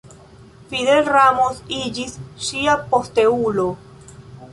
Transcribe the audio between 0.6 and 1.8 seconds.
Fidel Ramos